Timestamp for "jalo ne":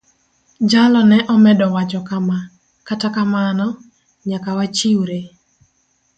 0.69-1.17